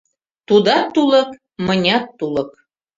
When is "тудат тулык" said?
0.47-1.29